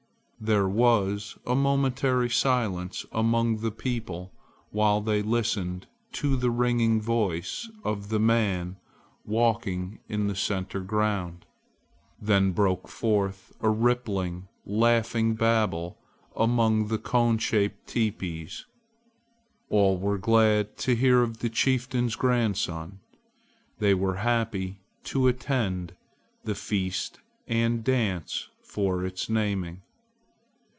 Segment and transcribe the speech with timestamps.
[0.43, 4.33] There was a momentary silence among the people
[4.71, 8.77] while they listened to the ringing voice of the man
[9.23, 11.45] walking in the center ground.
[12.19, 15.99] Then broke forth a rippling, laughing babble
[16.35, 18.65] among the cone shaped teepees.
[19.69, 22.99] All were glad to hear of the chieftain's grandson.
[23.77, 25.93] They were happy to attend
[26.43, 29.83] the feast and dance for its naming.